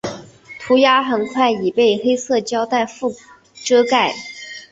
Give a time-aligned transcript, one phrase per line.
[0.59, 2.87] 涂鸦很快已被黑色胶袋
[3.63, 4.15] 遮盖。